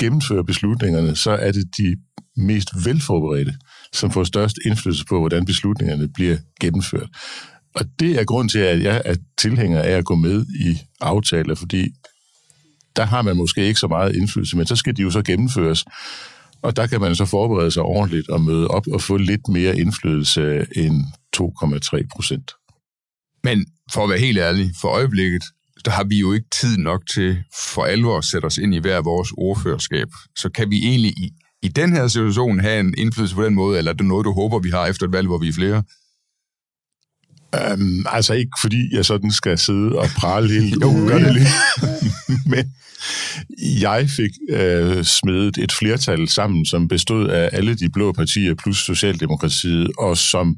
[0.01, 1.97] gennemfører beslutningerne, så er det de
[2.37, 3.55] mest velforberedte,
[3.93, 7.09] som får størst indflydelse på, hvordan beslutningerne bliver gennemført.
[7.75, 11.55] Og det er grund til, at jeg er tilhænger af at gå med i aftaler,
[11.55, 11.89] fordi
[12.97, 15.85] der har man måske ikke så meget indflydelse, men så skal de jo så gennemføres.
[16.63, 19.79] Og der kan man så forberede sig ordentligt og møde op og få lidt mere
[19.79, 21.05] indflydelse end
[21.37, 22.51] 2,3 procent.
[23.45, 25.43] Men for at være helt ærlig, for øjeblikket,
[25.85, 27.39] der har vi jo ikke tid nok til
[27.75, 30.09] for alvor at sætte os ind i hver vores ordførerskab.
[30.39, 31.31] Så kan vi egentlig i,
[31.63, 34.33] i den her situation have en indflydelse på den måde, eller er det noget, du
[34.33, 35.83] håber, vi har efter et valg, hvor vi er flere?
[37.73, 41.49] Um, altså ikke fordi jeg sådan skal sidde og prale helt jo, gør det lige.
[42.47, 42.73] Men
[43.81, 48.77] jeg fik øh, smedet et flertal sammen, som bestod af alle de blå partier plus
[48.77, 50.57] Socialdemokratiet, og som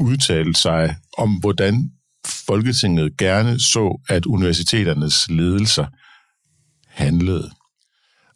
[0.00, 1.90] udtalte sig om, hvordan
[2.46, 5.86] Folketinget gerne så, at universiteternes ledelser
[6.88, 7.50] handlede.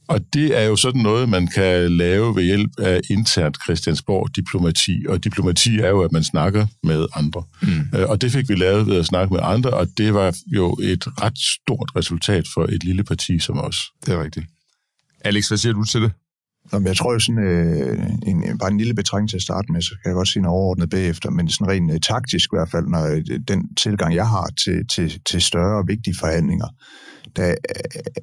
[0.09, 5.05] Og det er jo sådan noget, man kan lave ved hjælp af internt Christiansborg-diplomati.
[5.09, 7.42] Og diplomati er jo, at man snakker med andre.
[7.62, 7.98] Mm.
[7.98, 10.79] Øh, og det fik vi lavet ved at snakke med andre, og det var jo
[10.83, 13.83] et ret stort resultat for et lille parti som os.
[14.07, 14.46] Det er rigtigt.
[15.20, 16.12] Alex, hvad siger du til det?
[16.72, 19.83] Nå, jeg tror jo sådan, øh, en, bare en lille betragtning til at starte med,
[19.83, 22.70] så kan jeg godt sige noget overordnet bagefter, men sådan rent øh, taktisk i hvert
[22.70, 26.68] fald, når øh, den tilgang, jeg har til, til, til større og vigtige forhandlinger,
[27.37, 27.54] der øh,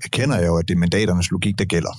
[0.03, 1.95] erkender jeg jo, at det er mandaternes logik, der gælder.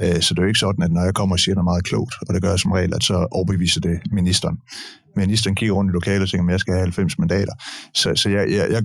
[0.00, 1.84] Øh, så det er jo ikke sådan, at når jeg kommer og siger noget meget
[1.84, 4.56] klogt, og det gør jeg som regel, at så overbeviser det ministeren.
[5.16, 7.52] Ministeren kigger rundt i lokalet og tænker, at jeg skal have 90 mandater.
[7.94, 8.82] Så, så jeg, jeg, jeg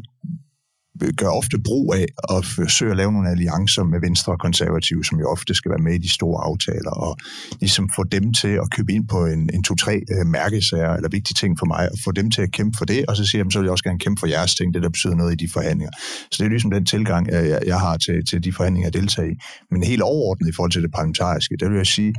[1.03, 5.03] Øh, gør ofte brug af at forsøge at lave nogle alliancer med Venstre og Konservative,
[5.05, 7.17] som jo ofte skal være med i de store aftaler, og
[7.59, 11.35] ligesom få dem til at købe ind på en, en to-tre øh, mærkesager, eller vigtige
[11.41, 13.51] ting for mig, og få dem til at kæmpe for det, og så siger jeg,
[13.51, 15.49] så vil jeg også gerne kæmpe for jeres ting, det der betyder noget i de
[15.53, 15.91] forhandlinger.
[16.31, 19.29] Så det er ligesom den tilgang, jeg, jeg har til, til de forhandlinger, jeg deltager
[19.29, 19.35] i.
[19.71, 22.13] Men helt overordnet i forhold til det parlamentariske, der vil jeg sige,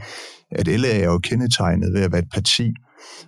[0.51, 2.73] at LA er jo kendetegnet ved at være et parti,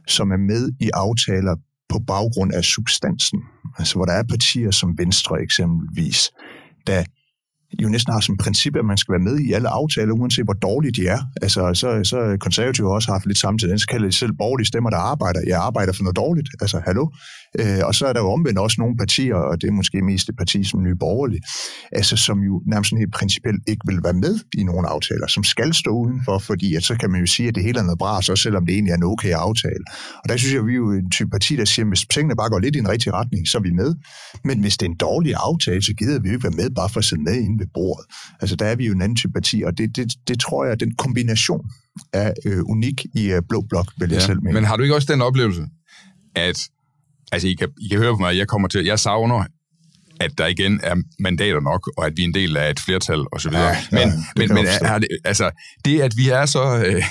[0.07, 1.55] som er med i aftaler
[1.92, 3.40] på baggrund af substansen.
[3.78, 6.31] Altså hvor der er partier som Venstre eksempelvis,
[6.87, 7.05] der
[7.83, 10.53] jo næsten har som princip, at man skal være med i alle aftaler, uanset hvor
[10.53, 11.19] dårlige de er.
[11.43, 14.97] Altså, så, så konservative også haft lidt samme tendens, kalder de selv borgerlige stemmer, der
[14.97, 15.41] arbejder.
[15.47, 16.49] Jeg arbejder for noget dårligt.
[16.61, 17.09] Altså, hallo?
[17.61, 20.29] Øh, og så er der jo omvendt også nogle partier, og det er måske mest
[20.29, 21.43] et parti som Nye Borgerlige,
[21.93, 25.45] altså, som jo nærmest sådan helt principielt ikke vil være med i nogle aftaler, som
[25.45, 27.99] skal stå udenfor, fordi at så kan man jo sige, at det hele er noget
[27.99, 29.85] bras, også selvom det egentlig er en okay aftale.
[30.23, 32.07] Og der synes jeg, at vi er jo en type parti, der siger, at hvis
[32.15, 33.95] tingene bare går lidt i en rigtig retning, så er vi med.
[34.45, 36.89] Men hvis det er en dårlig aftale, så gider vi jo ikke være med bare
[36.89, 38.07] for at sidde med inden ved bordet.
[38.40, 41.66] Altså der er vi jo en parti, og det, det, det tror jeg, den kombination
[42.12, 44.55] er øh, unik i øh, Blå Blok, vil jeg ja, selv mene.
[44.55, 45.62] Men har du ikke også den oplevelse,
[46.35, 46.59] at
[47.33, 49.44] altså I kan, I kan høre på mig, jeg kommer til, jeg savner,
[50.20, 53.20] at der igen er mandater nok, og at vi er en del af et flertal
[53.33, 53.68] og så videre.
[53.68, 55.51] Ja, men, ja, men, men er det, altså,
[55.85, 56.85] det, at vi er så...
[56.87, 57.03] Øh,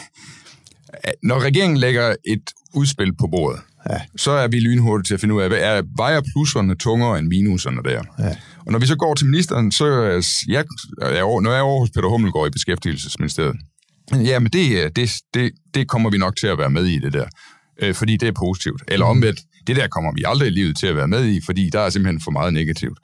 [1.24, 4.00] når regeringen lægger et udspil på bordet, ja.
[4.16, 7.28] så er vi lynhurtige til at finde ud af, hvad er vejer plusserne tungere end
[7.28, 8.04] minuserne der.
[8.20, 8.36] Ja.
[8.66, 9.86] Og når vi så går til ministeren, så
[10.48, 10.66] jeg,
[10.98, 13.56] jeg, når jeg er over hos Peter Hummelgaard i Beskæftigelsesministeriet,
[14.12, 17.14] ja, men det, det, det, det kommer vi nok til at være med i det
[17.14, 17.26] der,
[17.82, 18.84] øh, fordi det er positivt.
[18.88, 19.18] Eller mhm.
[19.18, 21.80] omvendt, det der kommer vi aldrig i livet til at være med i, fordi der
[21.80, 22.98] er simpelthen for meget negativt.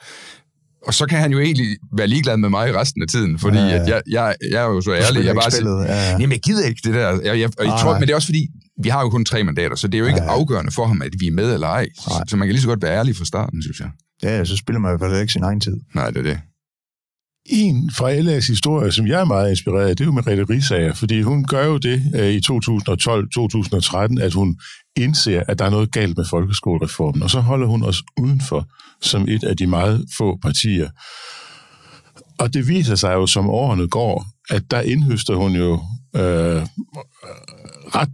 [0.85, 3.65] Og så kan han jo egentlig være ligeglad med mig resten af tiden, fordi ja,
[3.65, 3.81] ja.
[3.81, 5.25] At jeg, jeg, jeg er jo så ærlig.
[5.25, 6.11] Jeg bare siger, ja, ja.
[6.11, 7.09] jamen jeg gider ikke det der.
[7.23, 8.47] Jeg, jeg, og jeg tror, men det er også fordi,
[8.83, 10.39] vi har jo kun tre mandater, så det er jo ikke ja, ja.
[10.39, 11.87] afgørende for ham, at vi er med eller ej.
[12.09, 12.23] Nej.
[12.27, 13.89] Så man kan lige så godt være ærlig fra starten, synes jeg.
[14.23, 15.77] Ja, så spiller man i hvert fald ikke sin egen tid.
[15.95, 16.39] Nej, det er det.
[17.49, 20.93] En fra LA's historie, som jeg er meget inspireret af, det er jo Merete Risager,
[20.93, 24.59] fordi hun gør jo det øh, i 2012-2013, at hun
[24.95, 28.67] indser, at der er noget galt med folkeskolereformen, og så holder hun os udenfor
[29.01, 30.89] som et af de meget få partier.
[32.39, 35.73] Og det viser sig jo, som årene går, at der indhøster hun jo
[36.15, 36.61] øh,
[37.95, 38.09] ret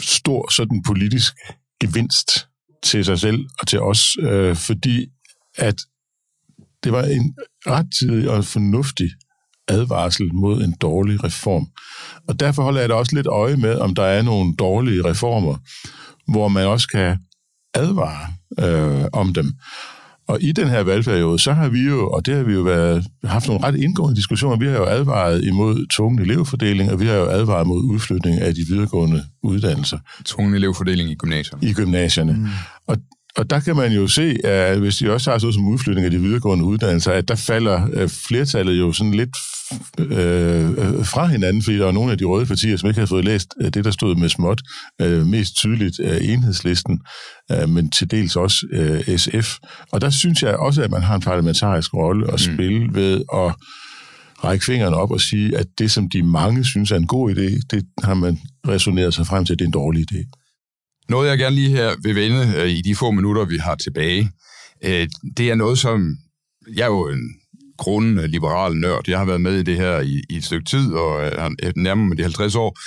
[0.00, 1.34] stor sådan politisk
[1.80, 2.46] gevinst
[2.82, 5.06] til sig selv og til os, øh, fordi
[5.58, 5.76] at
[6.84, 7.34] det var en
[7.66, 9.10] rettidig og fornuftig
[9.68, 11.66] advarsel mod en dårlig reform.
[12.28, 15.56] Og derfor holder jeg da også lidt øje med, om der er nogle dårlige reformer,
[16.32, 17.18] hvor man også kan
[17.74, 18.26] advare
[18.58, 19.52] øh, om dem.
[20.28, 23.06] Og i den her valgperiode, så har vi jo, og det har vi jo været,
[23.24, 27.14] haft nogle ret indgående diskussioner, vi har jo advaret imod tvungen elevfordeling, og vi har
[27.14, 29.98] jo advaret mod udflytning af de videregående uddannelser.
[30.24, 31.68] Tvungen elevfordeling i gymnasierne.
[31.68, 32.32] I gymnasierne.
[32.32, 32.46] Mm.
[32.86, 32.96] Og
[33.36, 36.10] og der kan man jo se, at hvis de også har sådan som udflytning af
[36.10, 39.36] de videregående uddannelser, at der falder øh, flertallet jo sådan lidt
[39.98, 43.06] øh, øh, fra hinanden, fordi der er nogle af de røde partier, som ikke har
[43.06, 44.62] fået læst øh, det, der stod med småt,
[45.00, 47.00] øh, mest tydeligt af enhedslisten,
[47.52, 49.56] øh, men til dels også øh, SF.
[49.92, 52.54] Og der synes jeg også, at man har en parlamentarisk rolle at mm.
[52.54, 52.94] spille mm.
[52.94, 53.54] ved at
[54.44, 57.60] række fingrene op og sige, at det, som de mange synes er en god idé,
[57.70, 60.41] det har man resoneret sig frem til, at det er en dårlig idé.
[61.08, 64.30] Noget, jeg gerne lige her vil vende øh, i de få minutter, vi har tilbage,
[64.84, 66.16] øh, det er noget, som...
[66.76, 67.41] Jeg er jo en
[67.82, 69.04] grundende liberal nørd.
[69.08, 71.72] Jeg har været med i det her i, i et stykke tid, og øh, er
[71.76, 72.78] nærmere med de 50 år.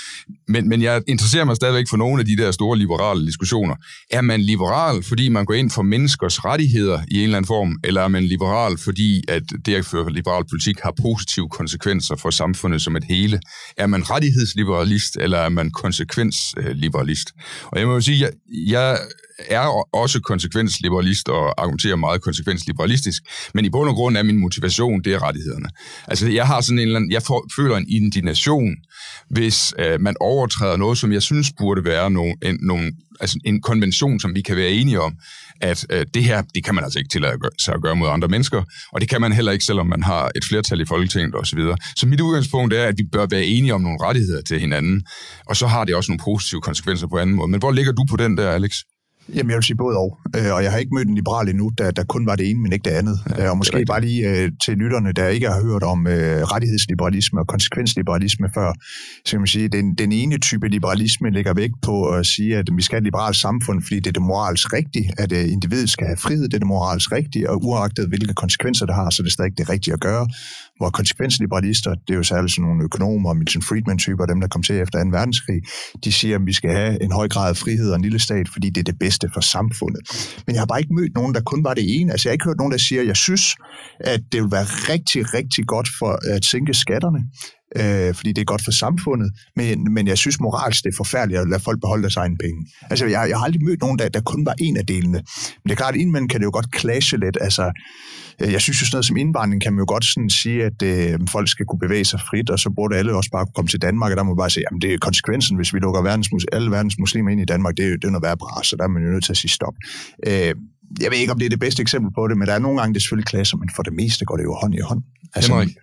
[0.48, 3.74] Men, men jeg interesserer mig stadigvæk for nogle af de der store liberale diskussioner.
[4.10, 7.76] Er man liberal, fordi man går ind for menneskers rettigheder i en eller anden form,
[7.84, 12.30] eller er man liberal, fordi at det at føre liberal politik har positive konsekvenser for
[12.30, 13.40] samfundet som et hele?
[13.76, 17.32] Er man rettighedsliberalist, eller er man konsekvensliberalist?
[17.66, 18.30] Og jeg må jo sige, jeg,
[18.68, 18.98] jeg
[19.38, 23.22] er også konsekvensliberalist og argumenterer meget konsekvensliberalistisk,
[23.54, 25.68] men i bund og grund er min motivation, det er rettighederne.
[26.08, 28.76] Altså, jeg har sådan en eller anden, jeg får, føler en indignation,
[29.30, 33.62] hvis øh, man overtræder noget, som jeg synes burde være nogle, en, nogle, altså en
[33.62, 35.14] konvention, som vi kan være enige om,
[35.60, 38.28] at øh, det her, det kan man altså ikke tillade sig at gøre mod andre
[38.28, 41.58] mennesker, og det kan man heller ikke, selvom man har et flertal i Folketinget osv.
[41.58, 45.06] Så, så mit udgangspunkt er, at vi bør være enige om nogle rettigheder til hinanden,
[45.46, 47.50] og så har det også nogle positive konsekvenser på anden måde.
[47.50, 48.72] Men hvor ligger du på den der, Alex?
[49.34, 50.18] Jamen, jeg vil sige både og.
[50.36, 52.60] Øh, og jeg har ikke mødt en liberal endnu, der, der kun var det ene,
[52.60, 53.18] men ikke det andet.
[53.38, 56.12] Ja, øh, og måske bare lige uh, til lytterne, der ikke har hørt om uh,
[56.52, 58.72] rettighedsliberalisme og konsekvensliberalisme før,
[59.24, 62.56] så kan man sige, at den, den ene type liberalisme ligger væk på at sige,
[62.56, 65.90] at vi skal have et liberalt samfund, fordi det er det moralsk rigtige, at individet
[65.90, 69.22] skal have frihed, det er det moralsk rigtige, og uagtet hvilke konsekvenser det har, så
[69.22, 70.26] det er stadig det rigtige at gøre
[70.78, 74.74] hvor konsekvensliberalister, det er jo særligt sådan nogle økonomer, Milton Friedman-typer, dem der kom til
[74.80, 75.10] efter 2.
[75.10, 75.60] verdenskrig,
[76.04, 78.48] de siger, at vi skal have en høj grad af frihed og en lille stat,
[78.48, 80.00] fordi det er det bedste for samfundet.
[80.46, 82.12] Men jeg har bare ikke mødt nogen, der kun var det ene.
[82.12, 83.56] Altså jeg har ikke hørt nogen, der siger, at jeg synes,
[84.00, 87.20] at det vil være rigtig, rigtig godt for at sænke skatterne,
[87.76, 91.40] øh, fordi det er godt for samfundet, men, men jeg synes moralsk, det er forfærdeligt
[91.40, 92.66] at lade folk beholde deres egne penge.
[92.90, 95.18] Altså, jeg, jeg har aldrig mødt nogen, der, der kun var en af delene.
[95.58, 97.38] Men det er klart, at indimellem kan det jo godt clashe lidt.
[97.40, 97.72] Altså,
[98.42, 100.82] øh, jeg synes jo sådan noget som indvandring kan man jo godt sådan sige, at
[100.82, 103.68] øh, folk skal kunne bevæge sig frit, og så burde alle også bare kunne komme
[103.68, 106.02] til Danmark, og der må man bare sige, at det er konsekvensen, hvis vi lukker
[106.02, 108.76] verdens, alle verdens muslimer ind i Danmark, det er, det er noget værre bra, så
[108.76, 109.74] der er man jo nødt til at sige stop.
[110.26, 110.54] Øh,
[111.00, 112.80] jeg ved ikke, om det er det bedste eksempel på det, men der er nogle
[112.80, 115.02] gange, det selvfølgelig klasser, men for det meste går det jo hånd i hånd.
[115.34, 115.76] Altså, Henrik,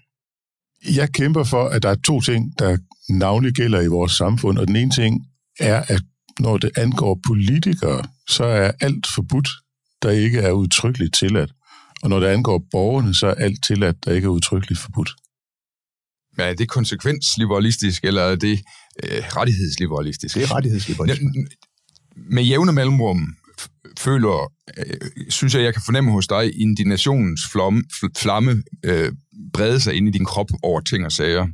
[0.85, 2.77] jeg kæmper for, at der er to ting, der
[3.09, 5.21] navnlig gælder i vores samfund, og den ene ting
[5.59, 6.01] er, at
[6.39, 9.49] når det angår politikere, så er alt forbudt,
[10.01, 11.51] der ikke er udtrykkeligt tilladt.
[12.01, 15.09] Og når det angår borgerne, så er alt tilladt, der ikke er udtrykkeligt forbudt.
[16.37, 18.61] Men er det konsekvensliberalistisk, eller er det
[19.03, 20.35] øh, rettighedsliberalistisk?
[20.35, 21.27] Det er rettighedsliberalistisk.
[22.15, 23.35] Med jævne mellemrum
[23.99, 27.83] føler, øh, synes jeg, jeg kan fornemme hos dig, indignationens flamme,
[28.17, 29.11] flamme øh,
[29.53, 31.47] brede sig ind i din krop over ting og sager.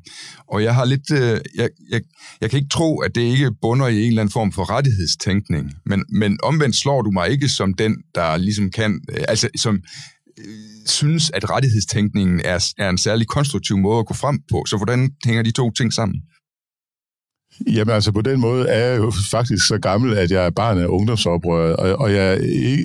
[0.47, 2.01] Og jeg har lidt, øh, jeg, jeg,
[2.41, 5.71] jeg kan ikke tro, at det ikke bunder i en eller anden form for rettighedstænkning,
[5.85, 9.75] men, men omvendt slår du mig ikke som den, der ligesom kan, øh, altså som
[10.39, 10.45] øh,
[10.85, 14.65] synes, at rettighedstænkningen er, er en særlig konstruktiv måde at gå frem på.
[14.67, 16.21] Så hvordan hænger de to ting sammen?
[17.67, 20.77] Jamen altså, på den måde er jeg jo faktisk så gammel, at jeg er barn
[20.77, 22.37] af ungdomsoprøret, og, og jeg er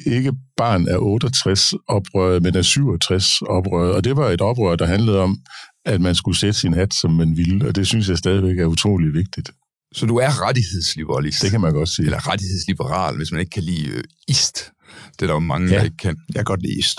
[0.06, 3.94] ikke, barn af 68-oprøret, men af 67-oprøret.
[3.94, 5.38] Og det var et oprør, der handlede om,
[5.84, 8.66] at man skulle sætte sin hat, som man ville, og det synes jeg stadigvæk er
[8.66, 9.50] utrolig vigtigt.
[9.94, 11.42] Så du er rettighedsliberalist?
[11.42, 12.06] Det kan man godt sige.
[12.06, 14.72] Eller rettighedsliberal, hvis man ikke kan lide øh, ist.
[15.12, 16.16] Det er der jo mange, ja, der ikke kan.
[16.28, 16.98] Jeg kan godt lide ist.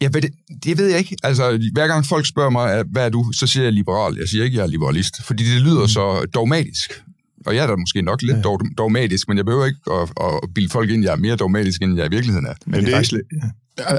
[0.00, 0.30] Ja, det,
[0.64, 1.16] det ved jeg ikke.
[1.22, 4.16] Altså, hver gang folk spørger mig, hvad er du, så siger jeg liberal.
[4.18, 5.88] Jeg siger ikke, jeg er liberalist, fordi det lyder mm.
[5.88, 7.02] så dogmatisk.
[7.46, 8.42] Og jeg er da måske nok lidt ja.
[8.78, 11.96] dogmatisk, men jeg behøver ikke at, at bilde folk ind, jeg er mere dogmatisk, end
[11.96, 12.54] jeg i virkeligheden er.
[12.66, 13.48] Men, men det er faktisk ja.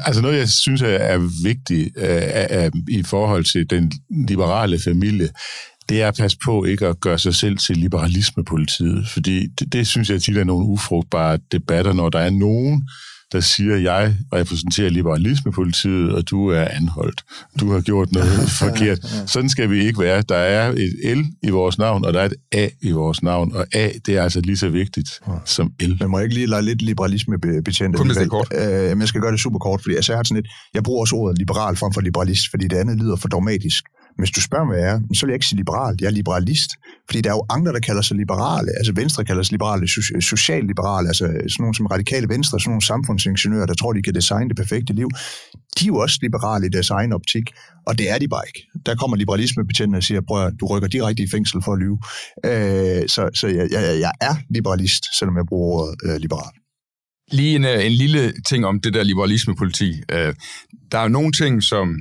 [0.06, 3.92] Altså noget, jeg synes er vigtigt uh, uh, i forhold til den
[4.28, 5.30] liberale familie,
[5.90, 9.88] det er at passe på ikke at gøre sig selv til liberalismepolitiet, fordi det, det
[9.88, 12.90] synes jeg tit er nogle ufrugtbare debatter, når der er nogen,
[13.32, 17.24] der siger, jeg repræsenterer liberalismepolitiet, og du er anholdt.
[17.60, 19.00] Du har gjort noget forkert.
[19.26, 20.22] Sådan skal vi ikke være.
[20.22, 23.56] Der er et L i vores navn, og der er et A i vores navn,
[23.56, 25.10] og A, det er altså lige så vigtigt
[25.46, 25.96] som L.
[26.00, 27.96] Men må jeg ikke lige lade lidt liberalisme betjent?
[27.96, 28.48] Kun det kort.
[28.54, 31.02] Øh, jeg skal gøre det super kort, fordi altså, jeg har sådan et, jeg bruger
[31.02, 33.84] også ordet liberal frem for liberalist, fordi det andet lyder for dogmatisk.
[34.17, 35.95] Hvis du spørger, hvad jeg er, så vil jeg ikke sige liberal.
[36.02, 36.72] Jeg er liberalist.
[37.08, 38.72] Fordi der er jo andre, der kalder sig liberale.
[38.78, 39.88] Altså Venstre kalder sig liberale,
[40.22, 44.50] socialliberale, altså sådan nogle som radikale venstre, sådan nogle samfundsingeniører, der tror, de kan designe
[44.50, 45.10] det perfekte liv.
[45.80, 47.45] De er jo også liberale i deres egen optik,
[47.88, 48.62] og det er de bare ikke.
[48.86, 51.98] Der kommer liberalismebetjentene og siger, prøv at du rykker direkte i fængsel for at lyve.
[52.45, 56.54] Øh, så så jeg, jeg, jeg er liberalist, selvom jeg bruger ordet øh, liberal.
[57.32, 60.02] Lige en, øh, en lille ting om det der liberalismepoliti.
[60.12, 60.34] Øh,
[60.91, 61.95] der er nogle ting, som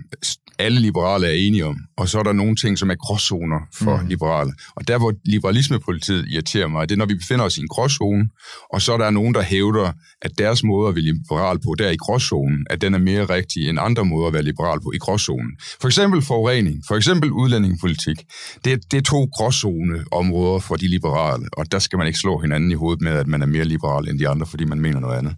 [0.59, 3.97] alle liberale er enige om, og så er der nogle ting, som er gråzoner for
[3.97, 4.09] mm.
[4.09, 4.53] liberale.
[4.77, 8.29] Og der, hvor liberalismepolitiet irriterer mig, det er, når vi befinder os i en gråzone,
[8.73, 9.93] og så er der nogen, der hævder,
[10.23, 13.69] at deres måde at være liberal på, der i gråzonen, at den er mere rigtig
[13.69, 15.53] end andre måder at være liberal på i gråzonen.
[15.81, 18.17] For eksempel forurening, for eksempel udlændingepolitik.
[18.65, 22.71] Det, det er to gråzoneområder for de liberale, og der skal man ikke slå hinanden
[22.71, 25.19] i hovedet med, at man er mere liberal end de andre, fordi man mener noget
[25.19, 25.35] andet.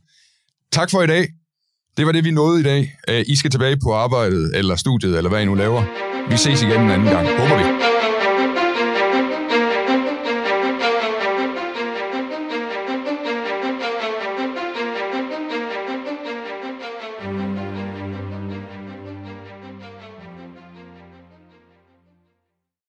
[0.72, 1.28] Tak for i dag.
[1.96, 2.96] Det var det, vi nåede i dag.
[3.08, 5.82] Øh, I skal tilbage på arbejdet, eller studiet, eller hvad I nu laver.
[6.30, 7.28] Vi ses igen en anden gang.
[7.28, 7.64] Håber vi.